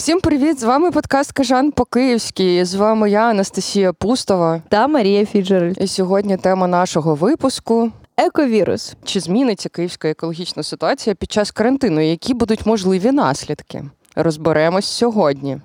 [0.00, 0.60] Всім привіт!
[0.60, 2.64] З вами подкаст Кажан по-київськи.
[2.64, 4.62] З вами я, Анастасія Пустова.
[4.68, 5.74] Та Марія Фіджерель.
[5.80, 7.90] І сьогодні тема нашого випуску.
[8.16, 8.94] Ековірус.
[9.04, 12.00] Чи зміниться київська екологічна ситуація під час карантину?
[12.00, 13.84] Які будуть можливі наслідки?
[14.16, 15.58] Розберемось сьогодні.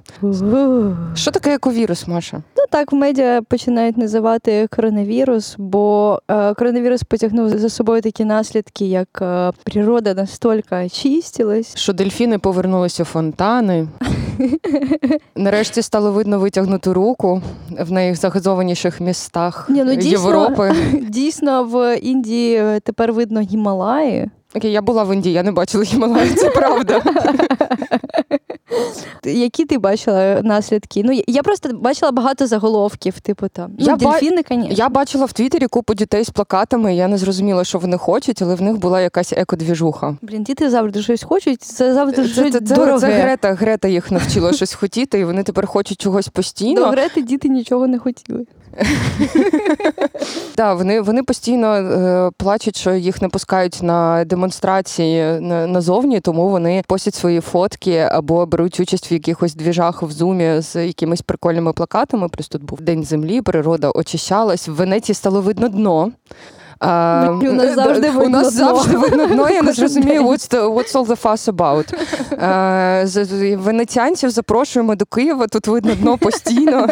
[1.15, 2.43] Що таке ековірус, Маша?
[2.57, 8.85] Ну так в медіа починають називати коронавірус, бо е, коронавірус потягнув за собою такі наслідки,
[8.85, 11.77] як е, природа настільки очистилась.
[11.77, 13.87] Що дельфіни повернулися в фонтани.
[15.35, 17.41] Нарешті стало видно витягнуту руку
[17.79, 20.73] в найзагазованіших містах Ні, ну, дійсно, Європи.
[21.09, 24.29] Дійсно, в Індії тепер видно Гімалаї.
[24.55, 27.01] Окей, я була в Індії, я не бачила Гімалаї, це правда.
[29.23, 31.01] Які ти бачила наслідки?
[31.05, 34.67] Ну я просто бачила багато заголовків, типу там ну, Я дельфіни, звісно.
[34.69, 36.95] Я бачила в Твіттері купу дітей з плакатами.
[36.95, 40.17] Я не зрозуміла, що вони хочуть, але в них була якась екодвіжуха.
[40.21, 41.61] Блін, діти завжди щось хочуть.
[41.61, 42.99] Це завжди Це, щось це, це, дороге.
[42.99, 46.81] це Грета, Грета їх навчила щось хотіти, і вони тепер хочуть чогось постійно.
[46.81, 48.45] До Грети діти нічого не хотіли.
[50.57, 56.49] Да, вони, вони постійно е, плачуть, що їх не пускають на демонстрації на, назовні, тому
[56.49, 61.73] вони постять свої фотки або беруть участь в якихось двіжах в зумі з якимись прикольними
[61.73, 62.29] плакатами.
[62.29, 64.67] Плюс тут був день землі, природа очищалась.
[64.67, 66.11] В Венеції стало видно дно.
[66.79, 68.65] А, У нас завжди у видно нас дно.
[68.75, 71.93] завжди видно дно, я не зрозумію, what's, the, what's all the fuss about.
[72.43, 76.87] А, з- з- Венеціанців запрошуємо до Києва, тут видно дно постійно.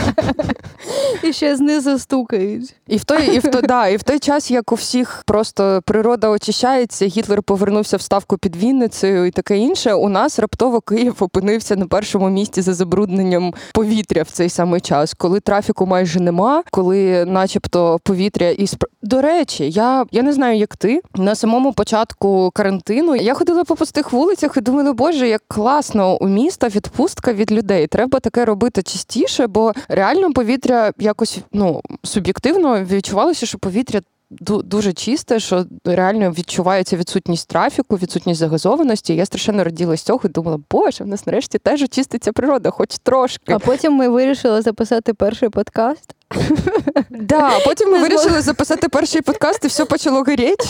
[1.23, 2.75] І ще знизу стукають.
[2.87, 5.81] І в той, і в той, да, і в той час, як у всіх просто
[5.85, 9.93] природа очищається, Гітлер повернувся в ставку під Вінницею і таке інше.
[9.93, 15.13] У нас раптово Київ опинився на першому місці за забрудненням повітря в цей самий час,
[15.13, 18.87] коли трафіку майже нема, коли, начебто, повітря і спр...
[19.01, 23.75] до речі, я, я не знаю, як ти на самому початку карантину я ходила по
[23.75, 27.87] пустих вулицях і думала, боже, як класно у міста відпустка від людей.
[27.87, 34.01] Треба таке робити частіше, бо реально повітря якось ну суб'єктивно відчувалося, що повітря.
[34.41, 39.15] ду- Дуже чисте, що реально відчувається відсутність трафіку, відсутність загазованості.
[39.15, 42.97] Я страшенно раділа з цього і думала, боже, в нас нарешті теж очиститься природа, хоч
[43.03, 43.53] трошки.
[43.53, 46.15] А потім ми вирішили записати перший подкаст.
[47.09, 50.65] Да, потім ми вирішили записати перший подкаст, і все почало горіти.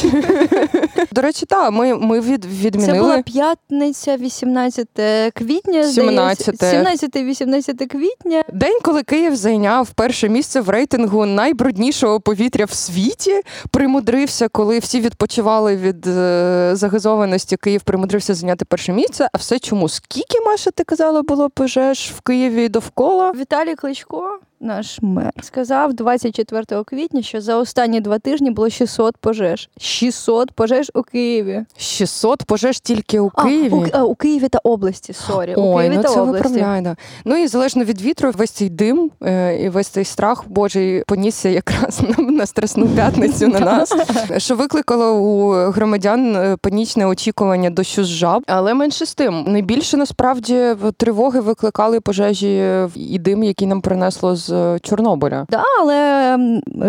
[1.12, 2.46] До речі, так, ми, ми від,
[2.86, 4.88] Це була п'ятниця, 18
[5.36, 5.84] квітня.
[5.84, 6.64] 17.
[6.64, 8.44] 17-18 квітня.
[8.54, 13.42] День, коли Київ зайняв перше місце в рейтингу найбруднішого повітря в світі,
[13.72, 19.30] примудрився, коли всі відпочивали від е, загазованості, Київ примудрився зайняти перше місце.
[19.34, 19.90] А все чому?
[19.90, 23.32] Скільки Маша ти казала було пожеж в Києві і довкола?
[23.32, 29.70] Віталій Кличко, наш мер, сказав 24 квітня, що за останні два тижні було 600 пожеж.
[29.80, 31.66] 600 пожеж у Києві.
[31.78, 33.74] 600 пожеж тільки у А, Києві.
[33.74, 35.56] у, а, у Києві та області, sorry.
[35.56, 36.48] у Києві ну та це області.
[36.50, 36.96] виправляє.
[37.26, 41.50] Ну і залежно від вітру, весь цей дим е, і весь цей страх Божий понісся
[41.50, 43.94] якраз на, на страсну п'ятницю на нас,
[44.38, 48.44] що викликало у громадян е, панічне очікування дощу з жаб.
[48.48, 52.64] Але менше з тим, найбільше насправді тривоги викликали пожежі
[52.96, 55.46] і дим, який нам принесло з е, Чорнобиля.
[55.50, 56.38] Да, але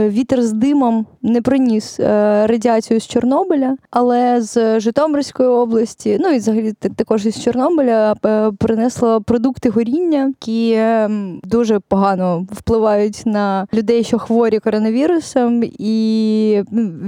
[0.09, 6.39] вітер з димом не приніс е, радіацію з Чорнобиля, але з Житомирської області, ну і
[6.39, 11.11] взагалі також із Чорнобиля е, принесло продукти горіння, які е,
[11.43, 16.63] дуже погано впливають на людей, що хворі коронавірусом, і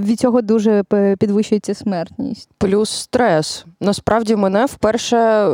[0.05, 0.83] від цього дуже
[1.19, 2.49] підвищується смертність.
[2.57, 3.65] Плюс стрес.
[3.81, 5.47] Насправді мене вперше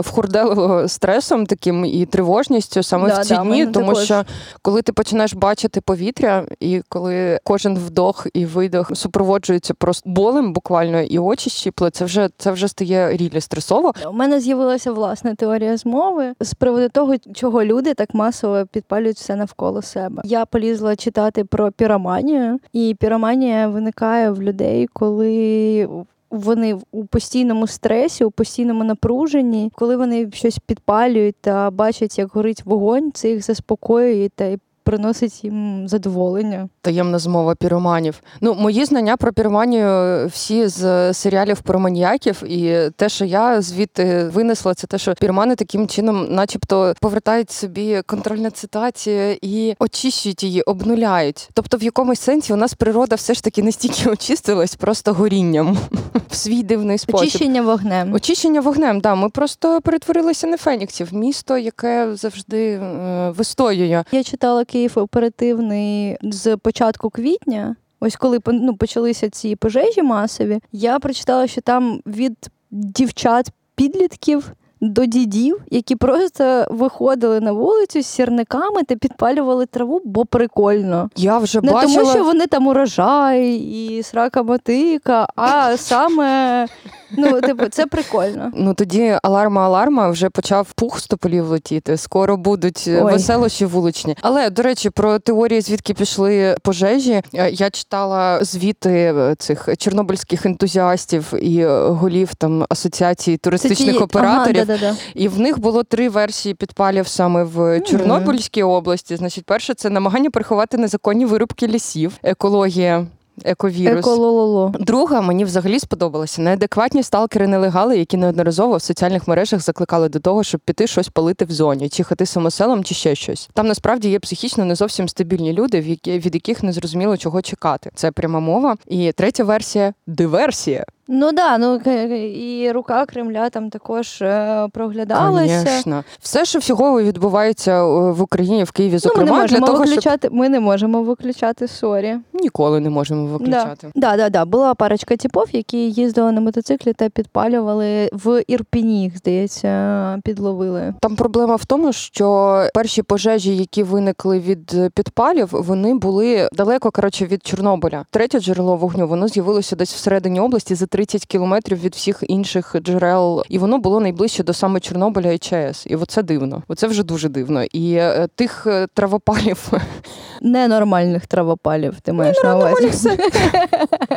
[0.00, 4.04] вхурделило стресом таким і тривожністю саме Да, в ці да, дні, тому також.
[4.04, 4.24] що
[4.62, 11.00] коли ти починаєш бачити повітря, і коли кожен вдох і видох супроводжується просто болем, буквально
[11.00, 13.92] і очі щіпли, це вже це вже стає рілі стресово.
[14.10, 19.36] У мене з'явилася власна теорія змови з приводу того, чого люди так масово підпалюють все
[19.36, 20.22] навколо себе.
[20.24, 25.88] Я полізла читати про піроманію, і піроманія виникає в людей, коли.
[26.30, 32.64] Вони у постійному стресі, у постійному напруженні, коли вони щось підпалюють та бачать, як горить
[32.64, 34.56] вогонь, це їх заспокоює та
[34.88, 36.68] приносить їм задоволення.
[36.80, 38.22] Таємна змова піроманів.
[38.40, 44.30] Ну, мої знання про піроманію всі з серіалів про маніяків, і те, що я звідти
[44.34, 50.62] винесла, це те, що піромани таким чином, начебто, повертають собі контрольна цитація і очищують її,
[50.62, 51.48] обнуляють.
[51.54, 55.78] Тобто, в якомусь сенсі у нас природа все ж таки не стільки очистилась, просто горінням
[56.30, 57.28] в свій дивний спосіб.
[57.28, 58.12] Очищення вогнем.
[58.12, 59.14] Очищення вогнем, да.
[59.14, 64.04] Ми просто перетворилися на феніксів, місто, яке завжди е, вистоює.
[64.12, 67.76] Я читала Київ оперативний з початку квітня.
[68.00, 75.04] Ось коли ну, почалися ці пожежі масові, я прочитала, що там від дівчат підлітків до
[75.04, 81.10] дідів, які просто виходили на вулицю з сірниками та підпалювали траву, бо прикольно.
[81.16, 81.94] Я вже Не бачила...
[82.02, 86.66] тому, що вони там урожай і срака мотика, а саме
[87.10, 88.52] ну, типу, це прикольно.
[88.54, 91.96] Ну тоді аларма аларма вже почав пух з тополів летіти.
[91.96, 93.12] Скоро будуть е, Ой.
[93.12, 94.16] веселощі вуличні.
[94.22, 97.22] Але до речі, про теорії, звідки пішли пожежі.
[97.34, 104.62] Е, Я читала звіти е, цих чорнобильських ентузіастів і голів там асоціації туристичних ті- операторів.
[104.62, 104.96] Ага, да-да-да.
[105.14, 109.16] І в них було три версії підпалів саме в Чорнобильській області.
[109.16, 113.06] Значить, перше це намагання приховати незаконні вирубки лісів, екологія.
[113.44, 113.98] Ековірус.
[113.98, 114.74] Еколололо.
[114.80, 120.60] Друга мені взагалі сподобалася неадекватні сталкери-нелегали, які неодноразово в соціальних мережах закликали до того, щоб
[120.60, 123.50] піти щось палити в зоні, чихати самоселом чи ще щось.
[123.54, 127.90] Там насправді є психічно не зовсім стабільні люди, від яких не зрозуміло чого чекати.
[127.94, 128.76] Це пряма мова.
[128.86, 130.84] І третя версія диверсія.
[131.10, 131.76] Ну да, ну
[132.16, 135.60] і рука Кремля там також е, проглядалася.
[135.60, 136.04] Звісно.
[136.20, 139.66] Все, що всього відбувається е, в Україні, в Києві, Ну, ми не зокрема, для можемо
[139.66, 140.28] того, щоб виключати.
[140.32, 142.16] Ми не можемо виключати sorry.
[142.32, 143.90] ніколи не можемо виключати.
[143.94, 144.44] Да, да, да.
[144.44, 150.94] Була парочка типов, які їздили на мотоциклі та підпалювали в Ірпіні, їх, здається, підловили.
[151.00, 156.90] Там проблема в тому, що перші пожежі, які виникли від е, підпалів, вони були далеко
[156.90, 158.04] коротше від Чорнобиля.
[158.10, 163.44] Третє джерело вогню воно з'явилося десь всередині області за 30 кілометрів від всіх інших джерел,
[163.48, 165.86] і воно було найближче до саме Чорнобиля і ЧАЕС.
[165.86, 166.62] І оце дивно.
[166.68, 167.64] Оце вже дуже дивно.
[167.64, 169.72] І е, тих е, травопалів,
[170.42, 173.10] Ненормальних травопалів, ти маєш на увазі.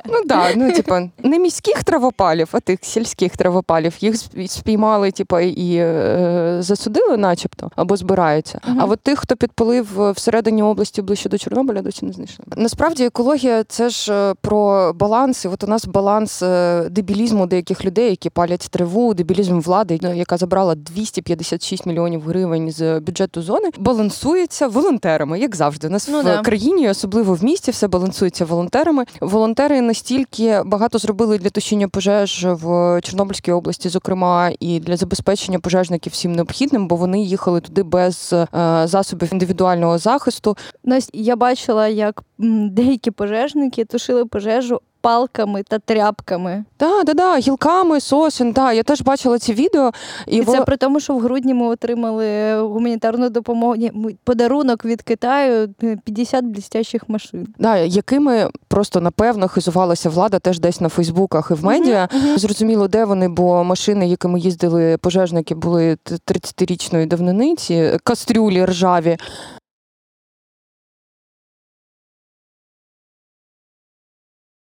[0.05, 3.93] ну да, ну типа не міських травопалів, а тих сільських травопалів.
[3.99, 4.15] Їх
[4.47, 8.59] спіймали, типа і е, засудили, начебто, або збираються.
[8.79, 12.45] А от тих, хто підпалив всередині області ближче до Чорнобиля, досі не знайшли.
[12.55, 15.45] Насправді екологія це ж про баланс.
[15.45, 16.43] І от у нас баланс
[16.89, 22.99] дебілізму деяких людей, які палять траву, дебілізм влади, е, яка забрала 256 мільйонів гривень з
[22.99, 25.87] бюджету зони, балансується волонтерами, як завжди.
[25.87, 26.41] У нас Ну в да.
[26.41, 29.05] країні, особливо в місті, все балансується волонтерами.
[29.21, 36.11] Волонтери настільки багато зробили для тушіння пожеж в Чорнобильській області, зокрема, і для забезпечення пожежників
[36.11, 38.47] всім необхідним, бо вони їхали туди без е,
[38.85, 40.57] засобів індивідуального захисту.
[40.83, 42.23] Настя, я бачила, як
[42.71, 46.63] деякі пожежники тушили пожежу палками та тряпками.
[46.79, 48.51] Да, да, да, гілками, сосен.
[48.51, 49.91] Да, я теж бачила ці відео.
[50.27, 53.75] І, І во- це при тому, що в грудні ми отримали гуманітарну допомогу.
[53.75, 53.91] Ні,
[54.23, 57.47] подарунок від Китаю е, 50 блістящих машин.
[57.59, 62.07] да, якими просто напевно хизувалася влада теж десь на Фейсбуках і в медіа.
[62.35, 69.17] Зрозуміло, де вони, бо машини, якими їздили пожежники, були т- 30-річної давнини, ці кастрюлі ржаві.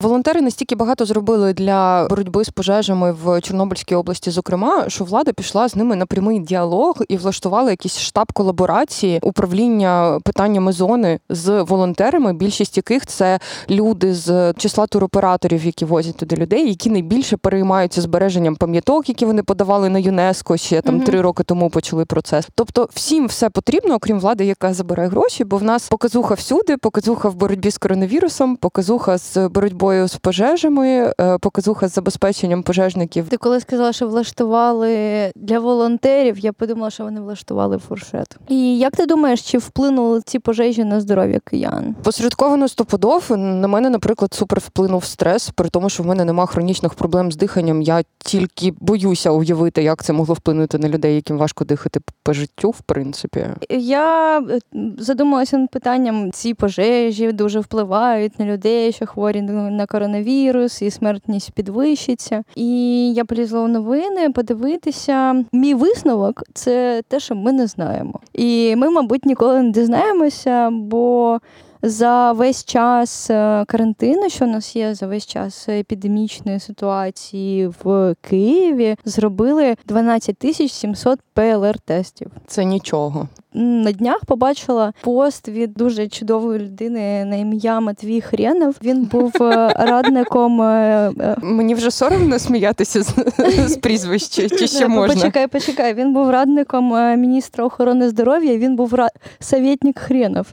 [0.02, 5.68] Волонтери настільки багато зробили для боротьби з пожежами в Чорнобильській області, зокрема, що влада пішла
[5.68, 12.32] з ними на прямий діалог і влаштувала якийсь штаб колаборації управління питаннями зони з волонтерами,
[12.32, 13.40] більшість яких це
[13.70, 19.42] люди з числа туроператорів, які возять туди людей, які найбільше переймаються збереженням пам'яток, які вони
[19.42, 22.48] подавали на ЮНЕСКО ще там три роки тому почали процес.
[22.54, 27.28] Тобто, всім все потрібно, окрім влади, яка забирає гроші, бо в нас показуха всюди, показуха
[27.28, 33.28] в боротьбі з коронавірусом, показуха з боротьбою з пожежами, е, показуха з забезпеченням пожежників.
[33.28, 38.36] Ти коли сказала, що влаштували для волонтерів, я подумала, що вони влаштували фуршет.
[38.48, 41.94] І як ти думаєш, чи вплинули ці пожежі на здоров'я киян?
[42.02, 46.94] Посередковано стопудов на мене, наприклад, супер вплинув стрес, при тому, що в мене нема хронічних
[46.94, 47.82] проблем з диханням.
[47.82, 52.70] Я тільки боюся уявити, як це могло вплинути на людей, яким важко дихати по життю,
[52.70, 53.46] в принципі.
[53.70, 54.58] Я е,
[54.98, 61.52] задумалася над питанням, ці пожежі дуже впливають на людей, що хворі на коронавірус, і смертність
[61.52, 62.42] підвищиться.
[62.56, 65.44] І я полізла у новини подивитися.
[65.52, 68.20] Мій висновок це те, що ми не знаємо.
[68.32, 71.38] І ми, мабуть, ніколи не дізнаємося, бо.
[71.82, 78.14] За весь час е, карантину, що у нас є, за весь час епідемічної ситуації в
[78.20, 82.26] Києві, зробили 12 тисяч 700 ПЛР-тестів.
[82.46, 83.28] Це нічого.
[83.52, 88.74] На днях побачила пост від дуже чудової людини на ім'я Матвій Хренов.
[88.82, 90.62] Він був е, радником.
[90.62, 95.14] е, Мені вже соромно сміятися з, прізвища, чи ще е, можна.
[95.14, 95.94] Почекай, почекай.
[95.94, 98.58] Він був радником міністра охорони здоров'я.
[98.58, 99.08] Він був ра...
[99.40, 100.46] советник Хренов.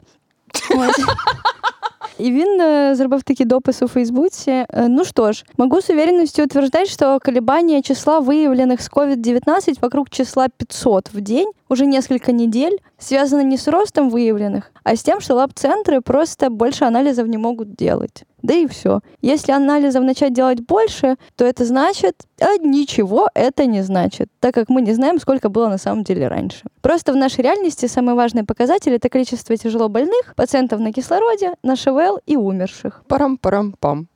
[2.18, 4.50] И він э, зробив такий допис у Фейсбуці.
[4.50, 10.10] Э, Ну что ж, могу с уверенностью утверждать, что колебания числа выявленных с COVID-19 вокруг
[10.10, 15.20] числа 500 в день уже несколько недель связаны не с ростом выявленных, а с тем,
[15.20, 18.24] что лаб-центры просто больше анализов не могут делать.
[18.42, 19.00] Да и все.
[19.22, 24.68] Если анализов начать делать больше, то это значит, а ничего это не значит, так как
[24.68, 26.62] мы не знаем, сколько было на самом деле раньше.
[26.80, 31.74] Просто в нашей реальности самый важный показатель это количество тяжело больных, пациентов на кислороде, на
[31.74, 33.02] ШВЛ и умерших.
[33.08, 34.06] Парам-парам-пам.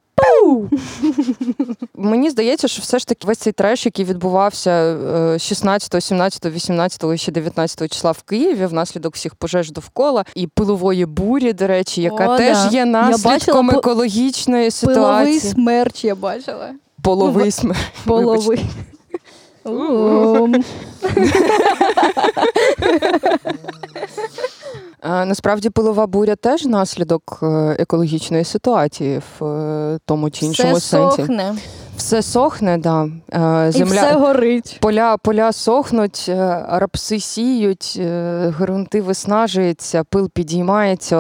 [1.95, 7.05] Мені здається, що все ж таки весь цей треш, який відбувався е, 16, 17, 18
[7.15, 12.03] і ще 19 числа в Києві внаслідок всіх пожеж довкола і пилової бурі, до речі,
[12.03, 12.69] яка О, теж да.
[12.71, 15.41] є наслідком бачила екологічної Пиловий ситуації.
[15.41, 16.71] смерч я бачила.
[17.03, 17.93] Половий смерть.
[18.05, 18.67] Половий.
[25.05, 30.81] Е, Насправді пилова буря теж наслідок е, екологічної ситуації в е, тому чи іншому Все
[30.81, 31.17] сенсі.
[31.17, 31.55] сохне.
[32.01, 33.09] Все сохне, да.
[33.33, 34.79] Е, І Земля все горить.
[34.81, 41.19] Поля, поля сохнуть, е, рапси сіють, е, ґрунти виснажуються, пил підіймається,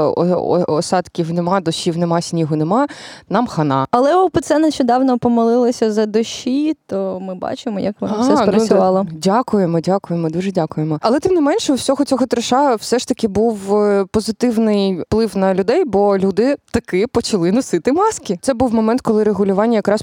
[0.68, 2.86] осадків нема, дощів нема, снігу нема.
[3.28, 3.86] Нам хана.
[3.90, 9.06] Але ОПЦ нещодавно помолилися за дощі, то ми бачимо, як воно все А, ну, спрацювало.
[9.10, 9.16] да.
[9.18, 10.98] дякуємо, дякуємо, дуже дякуємо.
[11.02, 15.36] Але тим не менше, у всього цього треша все ж таки був е, позитивний вплив
[15.36, 18.38] на людей, бо люди таки почали носити маски.
[18.42, 20.02] Це був момент, коли регулювання якраз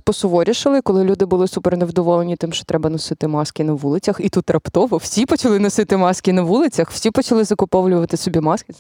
[0.68, 4.20] посуворішали, коли люди були супер невдоволені тим, що треба носити маски на вулицях.
[4.20, 8.74] І тут раптово всі почали носити маски на вулицях, всі почали закуповувати собі маски.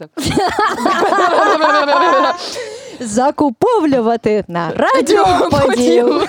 [2.99, 6.27] Закуповлювати на радіо.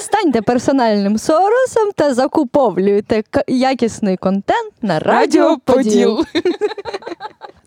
[0.00, 6.24] Станьте персональним соросом та закуповлюйте якісний контент на радіо поділ.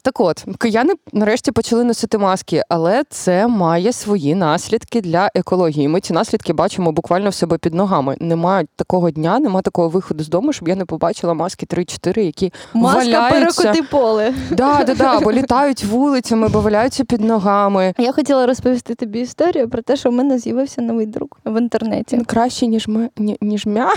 [0.05, 5.87] Так от, кияни нарешті почали носити маски, але це має свої наслідки для екології.
[5.87, 8.17] Ми ці наслідки бачимо буквально в себе під ногами.
[8.19, 12.53] Немає такого дня, немає такого виходу з дому, щоб я не побачила маски 3-4, які
[12.73, 13.61] Маска валяються.
[13.61, 14.33] перекоти поле.
[14.51, 17.93] Да, да, да, бо літають вулицями, бо валяються під ногами.
[17.97, 22.17] Я хотіла розповісти тобі історію про те, що в мене з'явився новий друг в інтернеті.
[22.23, 23.93] Він краще, ніж ми, ні- ніж м'я.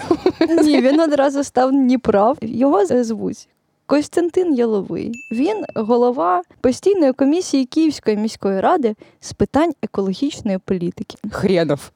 [0.63, 2.39] Ні, він одразу став неправ.
[2.43, 3.49] Його звуть
[3.87, 5.13] Костянтин Яловий.
[5.33, 11.17] Він голова постійної комісії Київської міської ради з питань екологічної політики.
[11.31, 11.91] Хренов.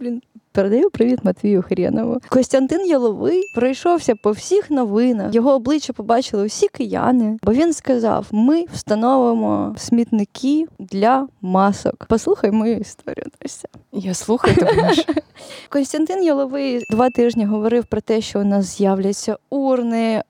[0.00, 0.22] Блін,
[0.60, 2.20] передаю привіт Матвію Хрєнову.
[2.28, 5.34] Костянтин Яловий пройшовся по всіх новинах.
[5.34, 12.06] Його обличчя побачили усі кияни, бо він сказав: ми встановимо смітники для масок.
[12.08, 13.26] Послухай мою історію.
[13.42, 13.68] Настя.
[13.92, 14.92] Я слухаю тебе.
[15.68, 20.22] Костянтин Яловий два тижні говорив про те, що у нас з'являться урни,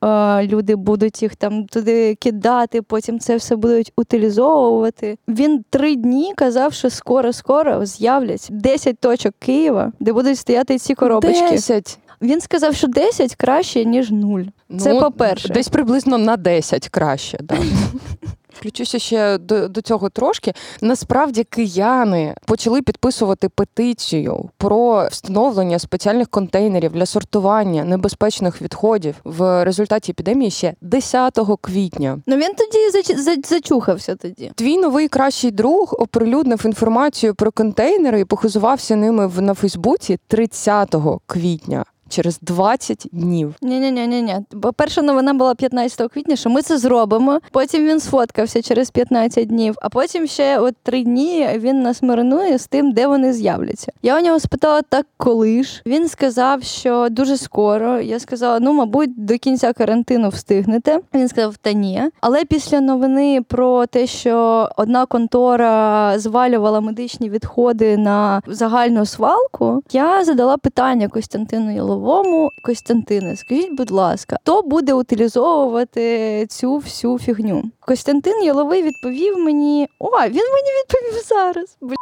[0.43, 5.19] люди будуть їх там туди кидати, потім це все будуть утилізовувати.
[5.29, 11.51] Він три дні казав, що скоро-скоро з'являться 10 точок Києва, де будуть стояти ці коробочки.
[11.51, 11.99] Десять.
[12.23, 14.43] Він сказав, що 10 краще, ніж нуль.
[14.79, 15.49] Це Ну, по-перше.
[15.49, 17.39] Десь приблизно на 10 краще.
[17.43, 17.57] Да.
[18.61, 20.53] Включуся ще до, до цього трошки.
[20.81, 30.13] Насправді кияни почали підписувати петицію про встановлення спеціальних контейнерів для сортування небезпечних відходів в результаті
[30.13, 32.19] епідемії ще 10 квітня.
[32.27, 34.53] Ну він тоді зач- за- зачухався тоді.
[34.55, 41.21] Твій новий кращий друг оприлюднив інформацію про контейнери і похизувався ними в на Фейсбуці 30
[41.27, 41.85] квітня.
[42.11, 43.55] Через 20 днів.
[43.63, 44.37] Ні, ні, ні, ні, ні.
[44.53, 47.41] Бо перша новина була 15 квітня, що ми це зробимо.
[47.53, 52.59] Потім він сфоткався через 15 днів, а потім ще от три дні він нас маринує
[52.59, 53.93] з тим, де вони з'являться.
[54.03, 55.83] Я у нього спитала, так коли ж.
[55.87, 58.01] Він сказав, що дуже скоро.
[58.01, 61.01] Я сказала, ну, мабуть, до кінця карантину встигнете.
[61.15, 62.03] Він сказав, та ні.
[62.21, 70.25] Але після новини про те, що одна контора звалювала медичні відходи на загальну свалку, я
[70.25, 72.53] задала питання Костянтину Яловому.
[72.63, 77.65] Костянтине, скажіть, будь ласка, хто буде утилізовувати цю всю фігню?
[77.81, 81.77] Костянтин Яловий відповів мені: о, він мені відповів зараз.
[81.81, 81.97] Блять.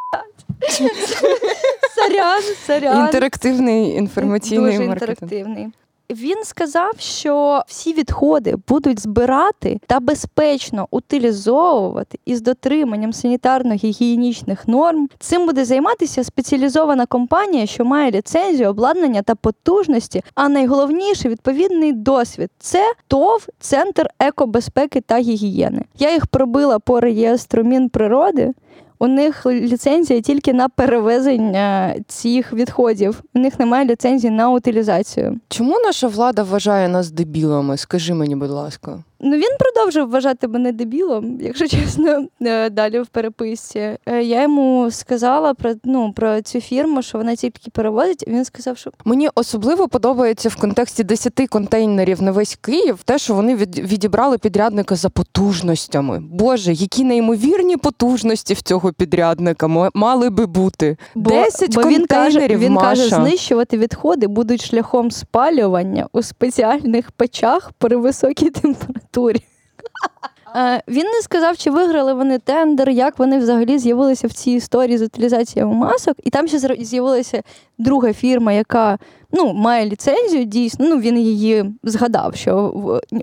[1.95, 3.07] Сорян, сорян.
[3.07, 5.11] Інтерактивний інформаційний Дуже маркетинг.
[5.11, 5.69] інтерактивний.
[6.11, 15.09] Він сказав, що всі відходи будуть збирати та безпечно утилізовувати із дотриманням санітарно-гігієнічних норм.
[15.19, 20.23] Цим буде займатися спеціалізована компанія, що має ліцензію, обладнання та потужності.
[20.35, 25.85] А найголовніше відповідний досвід це ТОВ Центр екобезпеки та гігієни.
[25.99, 28.53] Я їх пробила по реєстру Мінприроди.
[28.99, 33.23] У них ліцензія тільки на перевезення цих відходів.
[33.35, 35.41] У них немає ліцензії на утилізацію.
[35.49, 37.77] Чому наша влада вважає нас дебілами?
[37.77, 39.05] Скажи мені, будь ласка.
[39.21, 43.79] Ну він продовжив вважати мене дебілом, якщо чесно, е, далі в переписці.
[44.07, 48.25] Е, Я йому сказала про ну про цю фірму, що вона тільки перевозить.
[48.29, 53.35] Він сказав, що Мені особливо подобається в контексті 10 контейнерів на весь Київ те, що
[53.35, 56.23] вони від, відібрали підрядника за потужностями.
[56.31, 60.97] Боже, які неймовірні потужності в цього підрядника мали би бути.
[61.15, 67.11] бо, 10 бо він каже, контейнерів, він каже, знищувати відходи будуть шляхом спалювання у спеціальних
[67.11, 69.08] печах при високій температурі.
[70.57, 74.99] Е, Він не сказав, чи виграли вони тендер, як вони взагалі з'явилися в цій історії
[74.99, 76.17] з утилізацією масок.
[76.25, 77.43] І там ще з'явилася
[77.79, 78.99] друга фірма, яка
[79.33, 80.89] ну, має ліцензію, дійсно.
[80.89, 82.73] Ну, він її згадав, що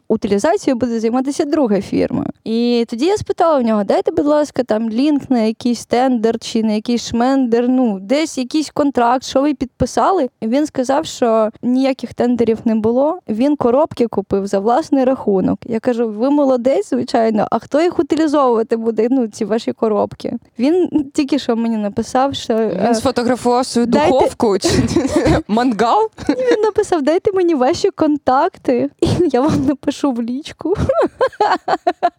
[0.08, 2.26] утилізацією буде займатися друга фірма.
[2.44, 6.64] І тоді я спитала в нього: дайте, будь ласка, там лінк на якийсь тендер чи
[6.64, 10.30] на якийсь шмендер, ну, десь якийсь контракт, що ви підписали.
[10.42, 13.20] І він сказав, що ніяких тендерів не було.
[13.30, 15.60] Він коробки купив за власний рахунок.
[15.66, 19.08] Я кажу: ви молодець, звичайно, а хто їх утилізовувати буде?
[19.12, 20.34] Ну, ці ваші коробки.
[20.60, 24.70] Він тільки що мені написав, що е, Він сфотографував свою духовку чи
[25.48, 25.95] мангал.
[26.30, 30.74] Він написав: дайте мені ваші контакти, і я вам напишу в лічку.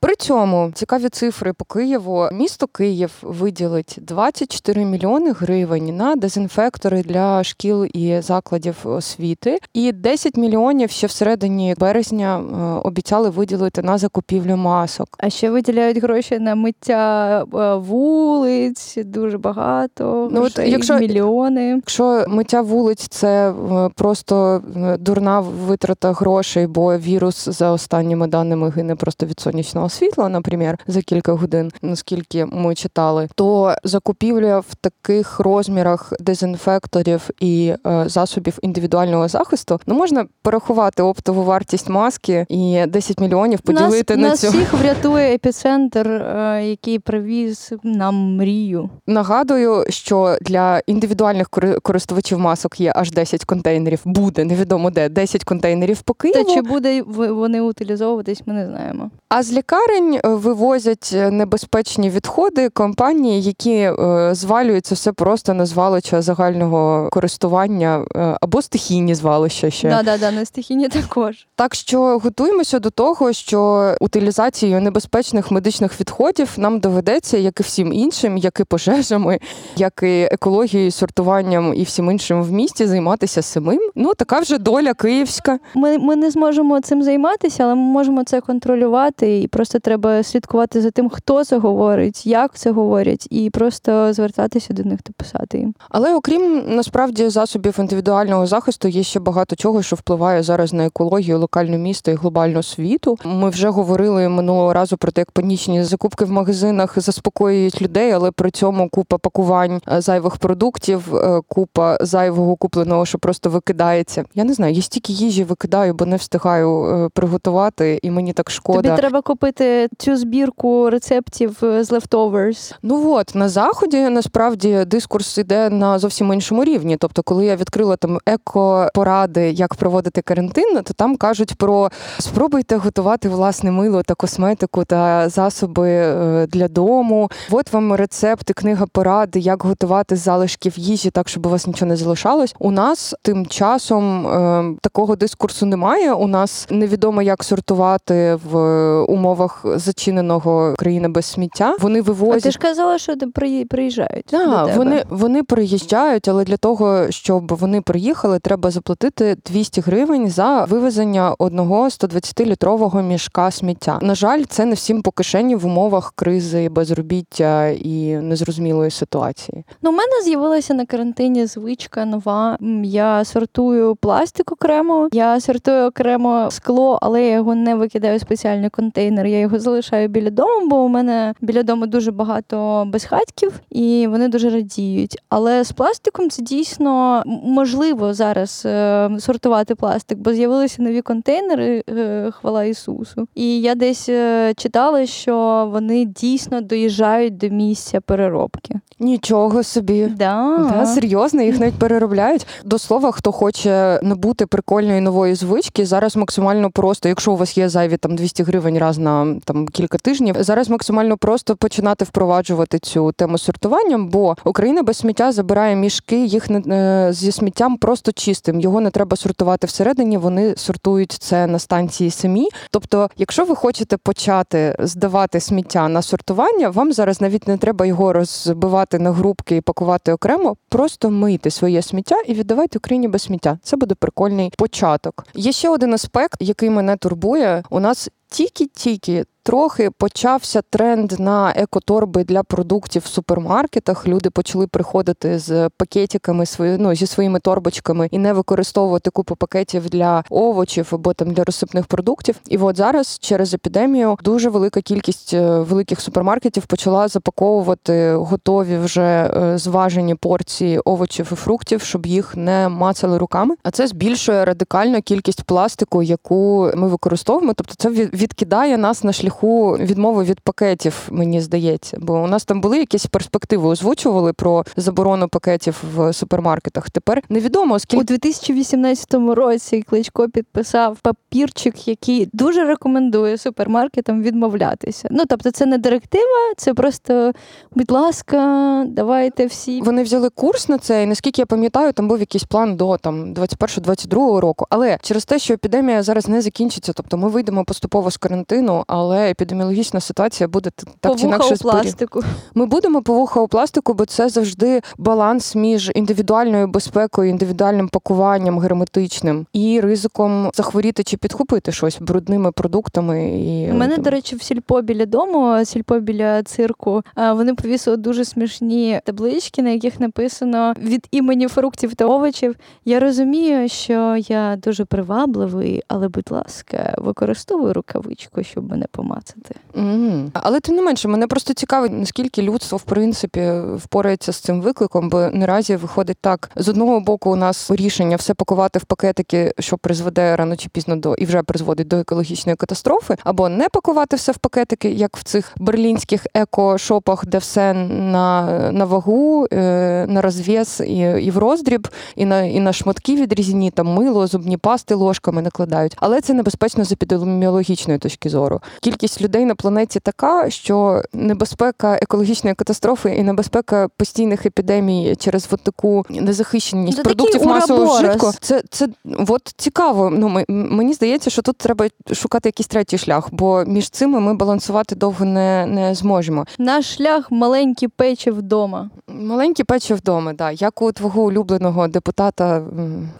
[0.00, 2.28] При цьому цікаві цифри по Києву.
[2.32, 10.36] Місто Київ виділить 24 мільйони гривень на дезінфектори для шкіл і закладів освіти, і 10
[10.36, 15.08] мільйонів ще всередині березня е, обіцяли виділити на закупівлю масок.
[15.18, 20.28] А ще виділяють гроші на миття е, вулиць, дуже багато.
[20.32, 21.64] Ну, от якщо- мільйони.
[21.66, 23.50] Якщо миття вулиць це
[23.94, 24.62] просто
[24.98, 30.46] дурна витрата грошей, бо вірус за останніми даними гине просто від сонячного світла, наприклад,
[30.86, 38.58] за кілька годин, наскільки ми читали, то закупівля в таких розмірах дезінфекторів і е, засобів
[38.62, 44.40] індивідуального захисту ну можна порахувати оптову вартість маски і 10 мільйонів поділити нас, на нас
[44.40, 44.48] цю.
[44.48, 48.90] всіх врятує епіцентр, е, який привіз нам мрію.
[49.06, 54.00] Нагадую, що для індивідуальних кори- користувачів масок є аж 10 контейнерів.
[54.04, 56.44] Буде невідомо де 10 контейнерів по Києву.
[56.44, 59.10] Та чи буде вони утилізовуватись, ми не знаємо.
[59.28, 63.94] А з лікарень е, вивозять е, небезпечні відходи компанії, які е,
[64.32, 68.04] звалюються все просто на звалища загального користування
[68.40, 69.88] або стихійні звалища ще.
[69.88, 71.46] Да, да, да, на стихійні також.
[71.54, 77.92] Так що готуємося до того, що утилізацією небезпечних медичних відходів нам доведеться, як і всім
[77.92, 79.38] іншим, як і пожежами,
[79.76, 83.80] як і екологією, сортуванням і всім іншим в місті займатися самим.
[83.94, 85.58] Ну така вже доля київська.
[85.74, 90.80] Ми, ми не зможемо цим займатися, але ми можемо це контролювати, і просто треба слідкувати
[90.80, 95.58] за тим, хто це говорить, як це говорять, і просто звертатися до них та писати
[95.58, 95.74] їм.
[95.88, 101.38] Але окрім насправді засобів індивідуального захисту, є ще багато чого, що впливає зараз на екологію
[101.38, 103.18] локального міста і глобального світу.
[103.24, 108.30] Ми вже говорили минулого разу про те, як панічні закупки в магазинах заспокоюють людей, але
[108.30, 114.24] при цьому купа пакувань е, зайвих продуктів, е, купа зайвого купленого, що просто викидається.
[114.34, 118.50] Я не знаю, я стільки їжі викидаю, бо не встигаю е, приготувати, і мені так
[118.50, 118.82] шкода.
[118.82, 122.74] Тобі треба купити цю збірку рецептів е, з leftovers.
[122.82, 126.96] Ну от на заході насправді дискурс іде на зовсім іншому рівні.
[126.96, 133.28] Тобто, коли я відкрила там еко-поради, як проводити карантин, то там кажуть про спробуйте готувати
[133.28, 137.30] власне мило та косметику та засоби е, для дому.
[137.50, 141.88] От вам рецепти, книга поради, як готувати з залишків їжі, так щоб у вас нічого
[141.88, 142.54] не залишалось.
[142.58, 146.12] У нас тим часом е, такого дискурсу немає.
[146.12, 148.56] У нас невідомо, як сортувати в
[149.02, 151.76] умовах зачиненого країни без сміття.
[151.80, 152.42] Вони А вивозять.
[152.42, 154.24] ти ж казала, що при- приїжджають.
[154.26, 160.64] Так, вони, вони приїжджають, але для того, щоб вони приїхали, треба заплатити 200 гривень за
[160.64, 163.98] вивезення одного 120-літрового мішка сміття.
[164.02, 169.64] На жаль, це не всім по кишені в умовах кризи, безробіття і незрозумілої ситуації.
[169.82, 172.58] Ну, у мене з'явилася на карантині звичка нова.
[172.62, 178.20] М, Я сортую пластик окремо, я сортую окремо скло, але я його не викидаю в
[178.20, 179.26] спеціальний контейнер.
[179.26, 184.28] Я його залишаю біля дому, бо у мене біля дому дуже багато безхатьків, і вони
[184.28, 185.18] дуже радіють.
[185.28, 192.30] Але з пластиком це дійсно можливо зараз е, сортувати пластик, бо з'явилися нові контейнери, е,
[192.30, 193.28] хвала Ісусу.
[193.34, 198.74] І я десь е, читала, що вони дійсно доїжджають до місця переробки.
[198.98, 200.06] Нічого собі.
[200.06, 200.70] Да.
[200.72, 202.46] Да, серйозно, їх навіть переробляють.
[202.64, 202.95] До слова.
[202.96, 207.96] Слова, хто хоче набути прикольної нової звички, зараз максимально просто, якщо у вас є зайві
[207.96, 213.38] там 200 гривень раз на там кілька тижнів, зараз максимально просто починати впроваджувати цю тему
[213.38, 218.60] сортування, бо Україна без сміття забирає мішки, їх не е, зі сміттям просто чистим.
[218.60, 220.18] Його не треба сортувати всередині.
[220.18, 222.48] Вони сортують це на станції самі.
[222.70, 228.12] Тобто, якщо ви хочете почати здавати сміття на сортування, вам зараз навіть не треба його
[228.12, 230.56] розбивати на групки і пакувати окремо.
[230.68, 233.58] Просто мийте своє сміття і віддавайте Україні без сміття.
[233.62, 235.26] Це буде прикольний початок.
[235.34, 237.62] Є ще один аспект, який мене турбує.
[237.70, 239.24] У нас тільки-тільки.
[239.46, 244.08] Трохи почався тренд на екоторби для продуктів в супермаркетах.
[244.08, 249.90] Люди почали приходити з пакетиками свої, ну, зі своїми торбочками і не використовувати купу пакетів
[249.90, 252.36] для овочів або там для розсипних продуктів.
[252.48, 259.30] І от зараз через епідемію дуже велика кількість е, великих супермаркетів почала запаковувати готові вже
[259.36, 263.54] е, зважені порції овочів і фруктів, щоб їх не мацали руками.
[263.62, 267.52] А це збільшує радикально кількість пластику, яку ми використовуємо.
[267.56, 271.98] Тобто, це відкидає нас на шляху відмови від пакетів, мені здається.
[272.00, 276.90] Бо у нас там були якісь перспективи, озвучували про заборону пакетів в супермаркетах.
[276.90, 285.08] Тепер невідомо скільки у 2018 році Кличко підписав папірчик, який дуже рекомендує супермаркетам відмовлятися.
[285.10, 287.32] Ну тобто, це не директива, це просто,
[287.74, 289.80] будь ласка, давайте всі.
[289.82, 293.34] Вони взяли курс на це, і наскільки я пам'ятаю, там був якийсь план до там
[293.34, 294.66] 21-22 року.
[294.70, 299.25] Але через те, що епідемія зараз не закінчиться, тобто ми вийдемо поступово з карантину, але
[299.30, 302.20] епідеміологічна ситуація буде так чи інакше у пластику.
[302.54, 309.46] Ми будемо повуха у пластику, бо це завжди баланс між індивідуальною безпекою, індивідуальним пакуванням герметичним
[309.52, 313.40] і ризиком захворіти чи підхопити щось брудними продуктами.
[313.40, 317.02] І у мене, до речі, в сільпо біля дому, сільпо біля цирку.
[317.16, 322.56] Вони повісили дуже смішні таблички, на яких написано від імені фруктів та овочів.
[322.84, 328.86] Я розумію, що я дуже привабливий, але, будь ласка, використовую рукавичку, щоб мене
[329.16, 329.54] помацати.
[329.74, 330.30] Mm.
[330.32, 335.08] Але тим не менше, мене просто цікавить, наскільки людство в принципі впорається з цим викликом,
[335.08, 339.78] бо наразі виходить так: з одного боку, у нас рішення все пакувати в пакетики, що
[339.78, 344.32] призведе рано чи пізно до і вже призводить до екологічної катастрофи, або не пакувати все
[344.32, 350.82] в пакетики, як в цих берлінських еко-шопах, де все на на вагу, е, на розв'яз
[350.86, 355.42] і і в роздріб, і на і на шматки відрізні, там мило, зубні пасти ложками
[355.42, 355.96] накладають.
[355.96, 358.60] Але це небезпечно з епідеміологічної точки зору.
[358.80, 365.60] Кількість людей на планеті така, що небезпека екологічної катастрофи і небезпека постійних епідемій через от
[365.60, 368.32] таку незахищеність це продуктів масового вжитку.
[368.40, 368.88] Це це
[369.28, 370.10] от цікаво.
[370.10, 374.94] Ну мені здається, що тут треба шукати якийсь третій шлях, бо між цими ми балансувати
[374.94, 376.46] довго не не зможемо.
[376.58, 378.90] Наш шлях маленькі печі вдома.
[379.08, 382.62] Маленькі печі вдома, да, як у твого улюбленого депутата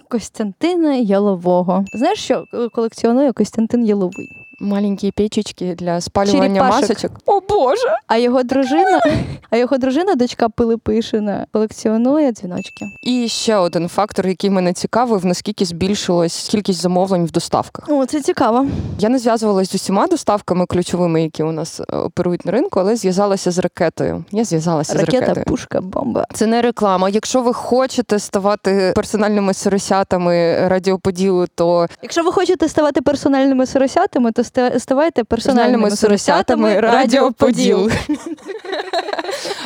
[0.09, 1.85] Костянтина Ялового.
[1.93, 4.46] Знаєш, що колекціонує Костянтин Яловий?
[4.61, 7.11] Маленькі печечки для спалювання масочок.
[7.27, 7.97] О Боже!
[8.07, 9.01] А його дружина,
[9.51, 12.85] а його дружина, дочка Пилипишина, колекціонує дзвіночки.
[13.03, 17.85] І ще один фактор, який мене цікавив, наскільки збільшилась кількість замовлень в доставках.
[17.89, 18.67] О, це цікаво.
[18.99, 22.97] Я не зв'язувалася з усіма доставками ключовими, які у нас е, оперують на ринку, але
[22.97, 24.25] зв'язалася з ракетою.
[24.33, 25.47] Я зв'язалася Ракета, з ракетою.
[25.47, 26.25] пушка, бомба.
[26.35, 27.09] Це не реклама.
[27.09, 34.43] Якщо ви хочете ставати персональними соросятами радіоподілу, то якщо ви хочете ставати персональними соросятами, то
[34.79, 37.91] ставайте персональними соросятами радіоподіл.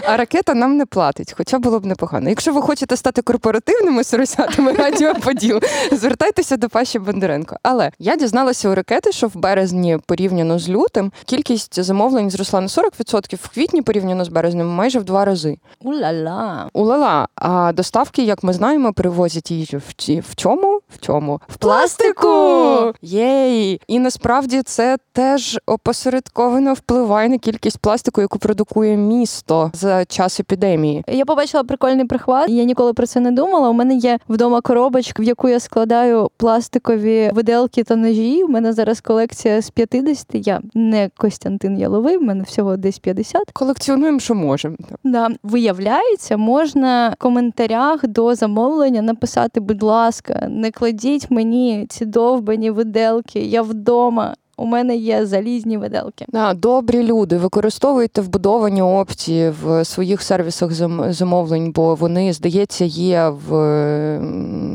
[0.06, 2.28] А ракета нам не платить, хоча було б непогано.
[2.28, 5.60] Якщо ви хочете стати корпоративними соросятами радіоподіл,
[5.92, 7.56] звертайтеся до Паші Бондаренко.
[7.62, 12.66] Але я дізналася у ракети, що в березні порівняно з лютим кількість замовлень зросла на
[12.66, 15.58] 40%, в квітні порівняно з березнем майже в два рази.
[15.84, 16.68] Ула-ла.
[16.74, 17.28] Ула-ла.
[17.34, 20.80] А доставки, як ми знаємо, привозять їжу в, в чому?
[20.94, 21.40] В чому?
[21.48, 22.94] В пластику!
[23.02, 23.80] Єй!
[23.86, 31.04] І насправді це теж опосередковано впливає на кількість пластику, яку продукує місто за час епідемії.
[31.08, 32.48] Я побачила прикольний прихват.
[32.48, 33.68] Я ніколи про це не думала.
[33.68, 38.44] У мене є вдома коробочка, в яку я складаю пластикові виделки та ножі.
[38.44, 40.26] У мене зараз колекція з 50.
[40.32, 43.42] Я не Костянтин Яловий, в мене всього десь 50.
[43.52, 44.76] Колекціонуємо, що можемо.
[45.04, 45.28] Да.
[45.42, 53.40] Виявляється, можна в коментарях до замовлення написати, будь ласка, не кладіть мені ці довбані виделки.
[53.40, 54.34] Я вдома.
[54.60, 56.26] У мене є залізні виделки.
[56.32, 60.72] А, добрі люди, використовуйте вбудовані опції в своїх сервісах
[61.12, 63.52] замовлень, бо вони, здається, є в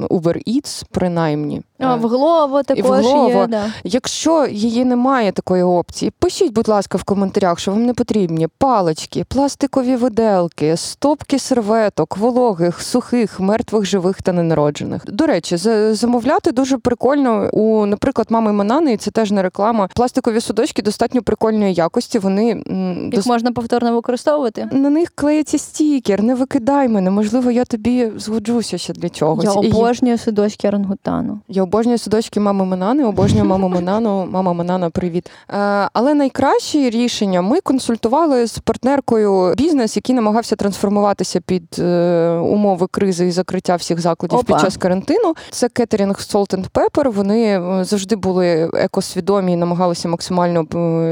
[0.09, 1.61] Uber Eats, принаймні.
[1.79, 3.29] А, Е, в Глово також Глово.
[3.29, 3.47] є.
[3.47, 3.63] Да.
[3.83, 9.23] Якщо її немає такої опції, пишіть, будь ласка, в коментарях, що вам не потрібні палички,
[9.27, 15.01] пластикові виделки, стопки серветок, вологих, сухих, мертвих, живих та ненароджених.
[15.07, 15.57] До речі,
[15.91, 19.89] замовляти дуже прикольно у, наприклад, мами Манани, і це теж не реклама.
[19.95, 22.19] Пластикові судочки достатньо прикольної якості.
[22.19, 24.69] Вони Їх дос- можна повторно використовувати.
[24.71, 27.11] на них клеїться стікер, не викидай мене.
[27.11, 29.45] Можливо, я тобі згоджуся ще для чогось.
[29.45, 31.39] Я І судочки орангутану.
[31.47, 34.25] я обожнюю судочки мами Манани, обожнюю маму Манану.
[34.31, 35.29] Мама Манана, привіт.
[35.49, 42.87] Е, але найкраще рішення ми консультували з партнеркою бізнес, який намагався трансформуватися під е, умови
[42.91, 44.53] кризи і закриття всіх закладів Опа.
[44.53, 45.33] під час карантину.
[45.51, 47.11] Це кетерінг Salt and Pepper.
[47.11, 50.65] Вони е, завжди були екосвідомі і намагалися максимально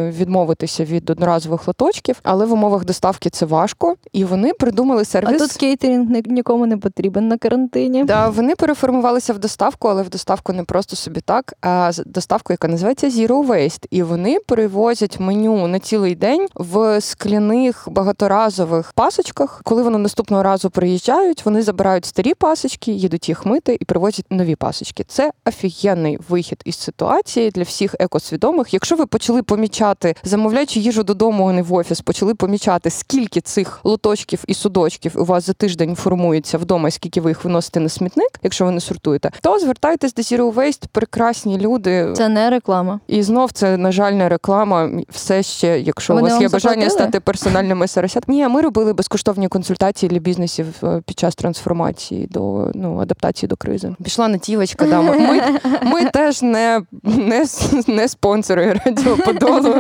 [0.09, 3.95] відмовитися від одноразових лоточків, але в умовах доставки це важко.
[4.13, 5.41] І вони придумали А сервіс.
[5.41, 8.03] тут кейтерінг нікому не потрібен на карантині.
[8.03, 12.67] Да, вони переформувалися в доставку, але в доставку не просто собі так, а доставку, яка
[12.67, 13.85] називається Zero Waste.
[13.91, 19.61] І вони перевозять меню на цілий день в скляних багаторазових пасочках.
[19.63, 24.55] Коли вони наступного разу приїжджають, вони забирають старі пасочки, їдуть їх мити і привозять нові
[24.55, 25.03] пасочки.
[25.07, 28.73] Це офігенний вихід із ситуації для всіх екосвідомих.
[28.73, 33.79] Якщо ви почали помічати, замовляючи їжу додому, а не в офіс, почали помічати, скільки цих
[33.83, 38.39] лоточків і судочків у вас за тиждень формується вдома, скільки ви їх виносите на смітник,
[38.43, 42.13] якщо ви не сортуєте, то звертайтесь до Zero Waste, прекрасні люди.
[42.15, 42.99] Це не реклама.
[43.07, 44.89] І знов це, на жаль, не реклама.
[45.09, 46.89] Все ще, якщо Вони у вас є бажання заплатили?
[46.89, 48.17] стати персональним СРС.
[48.27, 53.55] Ні, ми робили безкоштовні консультації для бізнесів е, під час трансформації до ну адаптації до
[53.55, 53.95] кризи.
[54.03, 54.85] Пішла натівочка.
[54.85, 55.01] Да.
[55.01, 55.41] Ми,
[55.83, 57.45] ми, теж не, не,
[57.87, 59.75] не спонсори радіо Подолу.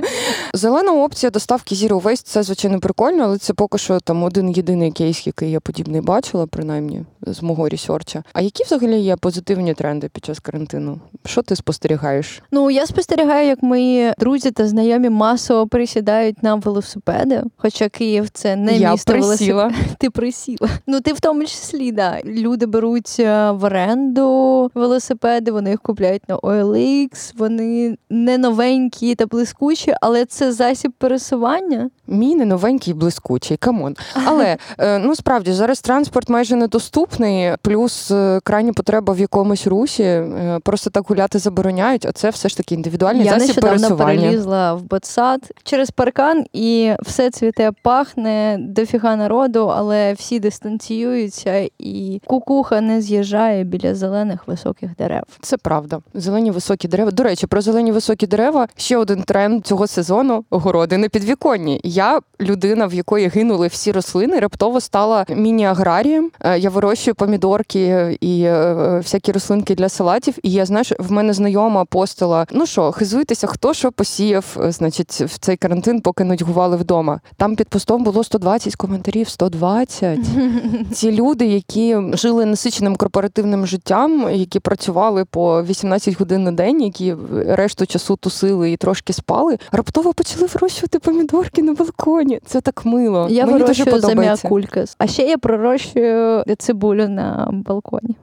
[0.53, 4.91] Зелена опція доставки Zero Waste– це звичайно прикольно, але це поки що там один єдиний
[4.91, 8.23] кейс, який я подібний бачила, принаймні з мого ресерча.
[8.33, 10.99] А які взагалі є позитивні тренди під час карантину?
[11.25, 12.41] Що ти спостерігаєш?
[12.51, 17.43] Ну я спостерігаю, як мої друзі та знайомі масово присідають на велосипеди.
[17.57, 19.63] Хоча Київ це не я місто присіла.
[19.63, 19.95] велосипедів.
[19.99, 20.69] Ти присіла.
[20.87, 22.19] Ну ти в тому числі, да.
[22.25, 29.25] Люди беруть е, в оренду велосипеди, вони їх купляють на OLX, вони не новенькі та
[29.25, 31.89] блискучі, але це засіб пересування.
[32.07, 33.95] Мій не новенький, блискучий, come on.
[34.25, 40.03] Але е, ну справді зараз транспорт майже недоступний, плюс е, крайня потреба в якомусь русі.
[40.03, 44.21] е, Просто так гуляти забороняють, а це все ж таки індивідуальний Я засіб нещодавно пересування.
[44.21, 52.21] перелізла в ботсад через паркан, і все цвіте, пахне дофіга народу, але всі дистанціюються, і
[52.25, 55.23] кукуха не з'їжджає біля зелених високих дерев.
[55.41, 55.99] Це правда.
[56.13, 57.11] Зелені високі дерева.
[57.11, 61.81] До речі, про зелені високі дерева ще один тренд цього сезону огороди на підвіконні.
[61.93, 66.31] Я людина, в якої гинули всі рослини, раптово стала міні-аграрієм.
[66.39, 70.35] Е, Я вирощую помідорки і е, всякі рослинки для салатів.
[70.43, 72.47] І я знаєш, в мене знайома постила.
[72.51, 77.19] Ну що, хизуйтеся, хто що посіяв, е, значить, в цей карантин, поки нудьгували вдома.
[77.37, 79.29] Там під постом було 120 коментарів.
[79.29, 80.19] 120.
[80.93, 87.15] Ці люди, які жили насиченим корпоративним життям, які працювали по 18 годин на день, які
[87.47, 92.39] решту часу тусили і трошки спали, раптово почали вирощувати помідорки на балконі.
[92.45, 93.27] Це так мило.
[93.29, 94.07] Я Мені дуже подобається.
[94.15, 94.95] заміакулькас.
[94.97, 98.15] А ще я пророщую цибулю на балконі.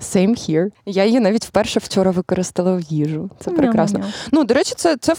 [0.00, 0.70] Same here.
[0.86, 3.30] Я її навіть вперше вчора використала в їжу.
[3.44, 3.98] Це прекрасно.
[3.98, 4.28] Ням-ням.
[4.32, 5.14] Ну, до речі, це, це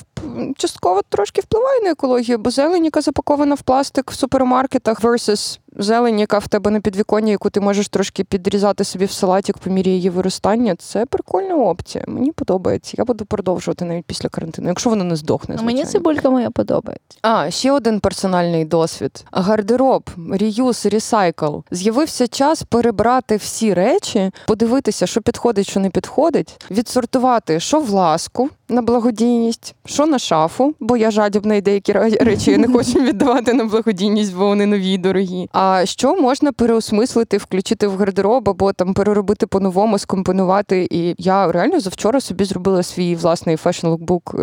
[0.57, 6.19] частково трошки впливає на екологію, бо зелень, яка запакована в пластик в супермаркетах, versus зелень,
[6.19, 9.89] яка в тебе на підвіконні, яку ти можеш трошки підрізати собі в салатик по мірі
[9.89, 10.75] її виростання.
[10.75, 12.03] Це прикольна опція.
[12.07, 12.95] Мені подобається.
[12.97, 15.55] Я буду продовжувати навіть після карантину, якщо вона не здохне.
[15.59, 17.17] А Мені цибулька моя подобається.
[17.21, 21.57] А, ще один персональний досвід: гардероб, реюз, ресайкл.
[21.71, 28.49] З'явився час перебрати всі речі, подивитися, що підходить, що не підходить, відсортувати, що в ласку
[28.71, 33.53] на благодійність, що на шафу, бо я жадібна і деякі речі я не хочу віддавати
[33.53, 35.49] на благодійність, бо вони нові і дорогі.
[35.53, 40.87] А що можна переосмислити, включити в гардероб або там переробити по-новому, скомпонувати.
[40.91, 44.35] І я реально завчора собі зробила свій власний fashion-lookbook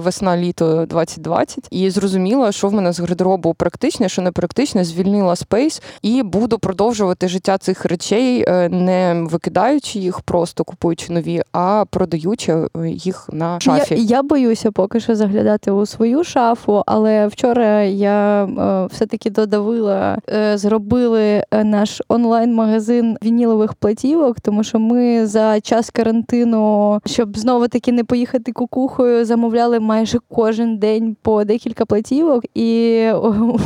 [0.00, 5.82] весна-літо 2020 і зрозуміла, що в мене з гардеробу практичне, що не практичне, звільнила space
[6.02, 12.52] і буду продовжувати життя цих речей, е, не викидаючи їх, просто купуючи нові, а продаючи
[12.52, 13.94] е, їх на шафі.
[13.94, 20.18] Я, я боюся поки що заглядати у свою шафу, але вчора я е, все-таки додавила,
[20.28, 27.68] е, зробили е, наш онлайн-магазин вінілових платівок, тому що ми за час карантину, щоб знову
[27.68, 33.08] таки не поїхати кукухою, замовляли майже кожен день по декілька платівок, і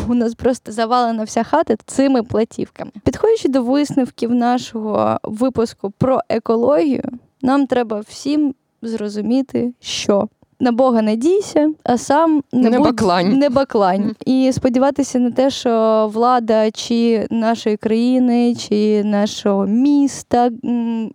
[0.09, 2.90] у нас просто завалена вся хата цими платівками.
[3.04, 7.02] Підходячи до висновків нашого випуску про екологію.
[7.42, 8.54] Нам треба всім
[8.87, 10.29] зрозуміти, що
[10.61, 13.33] на Бога не дійся, а сам не, Не будь- баклань.
[13.38, 14.14] Не баклань.
[14.27, 20.51] І сподіватися на те, що влада чи нашої країни, чи нашого міста,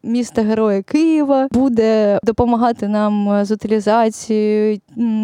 [0.03, 4.79] міста Героя Києва, буде допомагати нам з утилізацією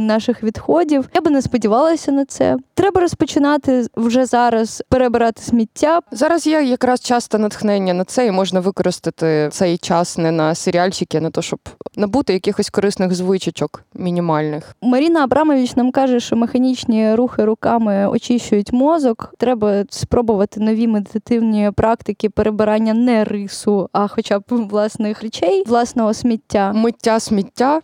[0.07, 1.09] наших відходів.
[1.15, 2.57] Я би не сподівалася на це.
[2.73, 5.99] Треба розпочинати вже зараз перебирати сміття.
[6.11, 11.17] Зараз є якраз часто натхнення на це, і можна використати цей час не на серіальчики,
[11.17, 11.59] а на те, щоб
[11.95, 14.75] набути якихось корисних звичочок мінімальних.
[14.81, 19.33] Маріна Абрамович нам каже, що механічні рухи руками очищують мозок.
[19.37, 26.73] Треба спробувати нові медитативні практики перебирання не рису, а хоча б власних речей, власного сміття.
[26.73, 27.81] Миття сміття,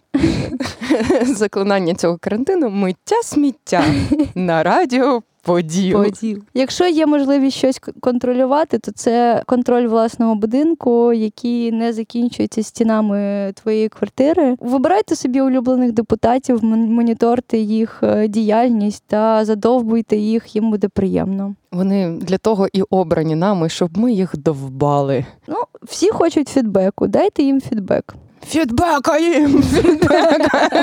[1.26, 3.84] заклинання цього карантину, миття сміття
[4.36, 6.04] на радіо Поділ.
[6.04, 6.40] Поділ.
[6.54, 13.90] Якщо є можливість щось контролювати, то це контроль власного будинку, який не закінчується стінами твоєї
[13.90, 14.56] квартири.
[14.60, 21.56] Вибирайте собі улюблених депутатів, мон- моніторте їх е, діяльність та задовбуйте їх, їм буде приємно.
[21.72, 25.26] Вони для того і обрані нами, щоб ми їх довбали.
[25.48, 28.16] Ну, всі хочуть фідбеку, дайте їм фідбек.
[28.48, 29.64] Фідбека їм!
[29.64, 30.70] Фідбека!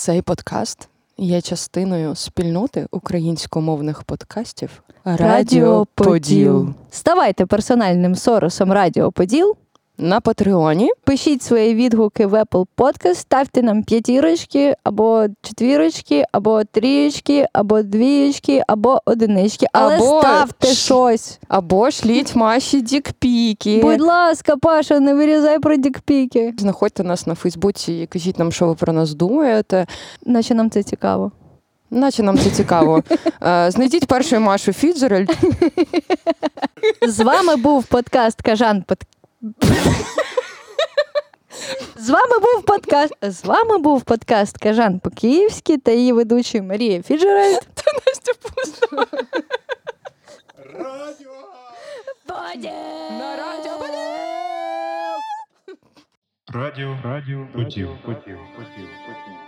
[0.00, 6.68] Цей подкаст є частиною спільноти українськомовних подкастів Радіо Поділ.
[6.90, 9.56] Ставайте персональним соросом Радіо Поділ.
[10.02, 17.46] На Патреоні Пишіть свої відгуки в Apple Podcast, ставте нам п'ятірочки, або четвірочки, або трієчки,
[17.52, 19.66] або двієчки, або одинички.
[19.72, 21.38] Але Або ставте ш- щось.
[21.48, 23.80] або шліть Маші дікпіки.
[23.82, 26.54] Будь ласка, Паша, не вирізай про дікпіки.
[26.58, 29.86] Знаходьте нас на Фейсбуці і кажіть нам, що ви про нас думаєте.
[30.26, 31.32] Наче нам це цікаво.
[31.90, 33.02] Наче нам це цікаво.
[33.46, 35.30] Е, Знайдіть першу Машу Фіцджеральд.
[37.08, 38.98] З вами був подкаст Кажан Под...
[41.96, 43.14] З вами був подкаст.
[43.22, 47.60] З вами був подкаст Кажан по-київськи та її ведучий Марія Фіцджеральд.
[48.06, 49.06] Настя Пустова.
[52.26, 52.70] Поділ!
[53.18, 53.72] На радіо
[56.48, 59.39] Радіо, радіо, поділ, поділ, поділ, поділ.